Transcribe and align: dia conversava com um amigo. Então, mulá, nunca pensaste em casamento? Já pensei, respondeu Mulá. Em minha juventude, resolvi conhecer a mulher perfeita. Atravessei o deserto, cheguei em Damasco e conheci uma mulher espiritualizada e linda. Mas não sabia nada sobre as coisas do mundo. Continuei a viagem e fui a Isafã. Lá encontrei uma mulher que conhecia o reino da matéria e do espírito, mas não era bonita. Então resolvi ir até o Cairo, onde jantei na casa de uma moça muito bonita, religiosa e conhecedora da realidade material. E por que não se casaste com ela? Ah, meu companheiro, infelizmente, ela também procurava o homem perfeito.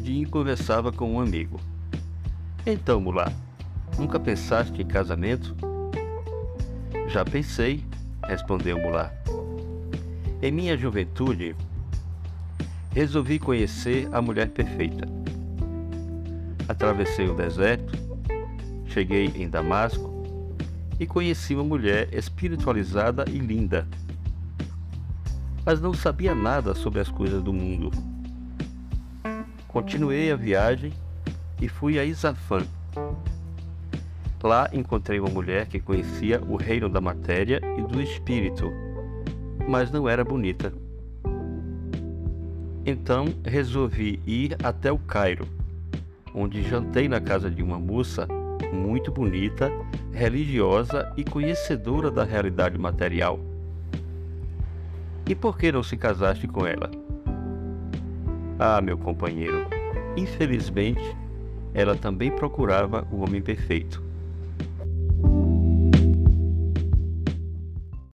dia 0.00 0.26
conversava 0.28 0.92
com 0.92 1.14
um 1.14 1.20
amigo. 1.20 1.58
Então, 2.66 3.00
mulá, 3.00 3.32
nunca 3.98 4.20
pensaste 4.20 4.82
em 4.82 4.86
casamento? 4.86 5.56
Já 7.08 7.24
pensei, 7.24 7.84
respondeu 8.24 8.78
Mulá. 8.78 9.12
Em 10.42 10.52
minha 10.52 10.76
juventude, 10.76 11.56
resolvi 12.90 13.38
conhecer 13.38 14.08
a 14.12 14.20
mulher 14.20 14.50
perfeita. 14.50 15.08
Atravessei 16.68 17.28
o 17.28 17.34
deserto, 17.34 17.92
cheguei 18.86 19.26
em 19.36 19.48
Damasco 19.48 20.12
e 21.00 21.06
conheci 21.06 21.54
uma 21.54 21.64
mulher 21.64 22.12
espiritualizada 22.12 23.24
e 23.28 23.38
linda. 23.38 23.86
Mas 25.64 25.80
não 25.80 25.94
sabia 25.94 26.34
nada 26.34 26.74
sobre 26.74 27.00
as 27.00 27.08
coisas 27.08 27.42
do 27.42 27.52
mundo. 27.52 27.90
Continuei 29.76 30.32
a 30.32 30.36
viagem 30.36 30.90
e 31.60 31.68
fui 31.68 31.98
a 31.98 32.04
Isafã. 32.04 32.62
Lá 34.42 34.70
encontrei 34.72 35.20
uma 35.20 35.28
mulher 35.28 35.66
que 35.66 35.78
conhecia 35.78 36.40
o 36.48 36.56
reino 36.56 36.88
da 36.88 36.98
matéria 36.98 37.60
e 37.76 37.82
do 37.82 38.00
espírito, 38.00 38.72
mas 39.68 39.90
não 39.90 40.08
era 40.08 40.24
bonita. 40.24 40.72
Então 42.86 43.26
resolvi 43.44 44.18
ir 44.26 44.56
até 44.64 44.90
o 44.90 44.96
Cairo, 44.96 45.46
onde 46.34 46.62
jantei 46.62 47.06
na 47.06 47.20
casa 47.20 47.50
de 47.50 47.62
uma 47.62 47.78
moça 47.78 48.26
muito 48.72 49.12
bonita, 49.12 49.70
religiosa 50.10 51.12
e 51.18 51.22
conhecedora 51.22 52.10
da 52.10 52.24
realidade 52.24 52.78
material. 52.78 53.38
E 55.28 55.34
por 55.34 55.58
que 55.58 55.70
não 55.70 55.82
se 55.82 55.98
casaste 55.98 56.48
com 56.48 56.66
ela? 56.66 56.90
Ah, 58.58 58.80
meu 58.80 58.96
companheiro, 58.96 59.66
infelizmente, 60.16 61.16
ela 61.74 61.94
também 61.94 62.30
procurava 62.30 63.06
o 63.12 63.22
homem 63.22 63.42
perfeito. 63.42 64.05